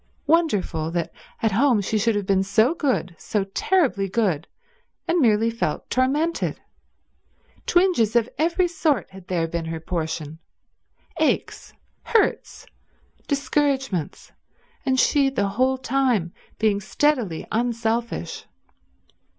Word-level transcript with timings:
Wonderful 0.25 0.89
that 0.93 1.13
at 1.43 1.51
home 1.51 1.79
she 1.79 1.99
should 1.99 2.15
have 2.15 2.25
been 2.25 2.41
so 2.41 2.73
good, 2.73 3.15
so 3.19 3.43
terribly 3.43 4.09
good, 4.09 4.47
and 5.07 5.19
merely 5.19 5.51
felt 5.51 5.87
tormented. 5.91 6.59
Twinges 7.67 8.15
of 8.15 8.27
every 8.39 8.67
sort 8.67 9.11
had 9.11 9.27
there 9.27 9.47
been 9.47 9.65
her 9.65 9.79
portion; 9.79 10.39
aches, 11.19 11.73
hurts, 12.01 12.65
discouragements, 13.27 14.31
and 14.87 14.99
she 14.99 15.29
the 15.29 15.49
whole 15.49 15.77
time 15.77 16.33
being 16.57 16.81
steadily 16.81 17.45
unselfish. 17.51 18.47